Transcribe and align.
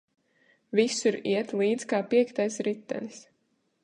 Visur 0.77 1.17
iet 1.33 1.53
līdz 1.61 1.85
kā 1.91 1.99
piektais 2.15 2.57
ritenis. 2.69 3.21